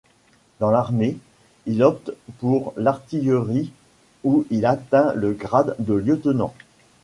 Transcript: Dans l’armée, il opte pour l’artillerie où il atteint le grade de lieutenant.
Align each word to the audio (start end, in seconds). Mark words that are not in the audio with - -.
Dans 0.59 0.71
l’armée, 0.71 1.15
il 1.67 1.83
opte 1.83 2.09
pour 2.39 2.73
l’artillerie 2.75 3.71
où 4.23 4.47
il 4.49 4.65
atteint 4.65 5.13
le 5.13 5.33
grade 5.33 5.75
de 5.77 5.93
lieutenant. 5.93 6.55